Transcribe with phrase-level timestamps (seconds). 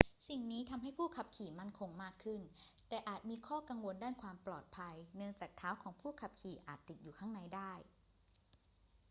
[0.29, 2.41] สิ่งนี้ทำให้ผู้ขับขี่มั่นคงมากขึ้น
[2.87, 7.71] แต่อาจมีข้อกังวลด้านความปลอดภัยเนื่องจากเท้าของผู้ขับขี่อาจติดอยู่ข้างในได้